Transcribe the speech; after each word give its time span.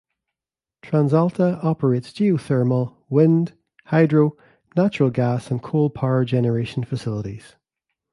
TransAlta 0.81 1.63
operates 1.63 2.09
geothermal, 2.11 2.95
wind, 3.07 3.53
hydro, 3.85 4.35
natural 4.75 5.11
gas 5.11 5.51
and 5.51 5.61
coal 5.61 5.91
power 5.91 6.25
generation 6.25 6.83
facilities. 6.83 7.55